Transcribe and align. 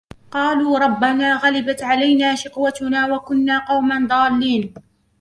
قالوا 0.31 0.79
ربنا 0.79 1.35
غلبت 1.37 1.83
علينا 1.83 2.35
شقوتنا 2.35 3.13
وكنا 3.15 3.59
قوما 3.67 4.07
ضالين 4.07 4.73